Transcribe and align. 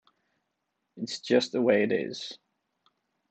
It's 0.97 1.19
just 1.19 1.51
the 1.51 1.61
way 1.61 1.83
it 1.83 1.91
is. 1.91 2.39